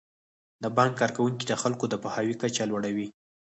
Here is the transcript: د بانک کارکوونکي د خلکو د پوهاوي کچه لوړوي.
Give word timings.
د 0.63 0.65
بانک 0.77 0.93
کارکوونکي 1.01 1.45
د 1.47 1.53
خلکو 1.61 1.85
د 1.89 1.95
پوهاوي 2.03 2.35
کچه 2.41 2.63
لوړوي. 2.71 3.07